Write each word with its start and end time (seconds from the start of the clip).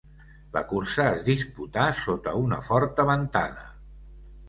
La 0.55 0.63
cursa 0.71 1.05
es 1.17 1.27
disputà 1.27 1.85
sota 2.01 2.35
una 2.49 2.61
forta 2.71 3.09
ventada. 3.15 3.73